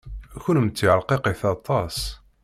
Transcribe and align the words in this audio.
Kennemti 0.43 0.87
rqiqit 0.99 1.43
aṭas. 1.53 1.97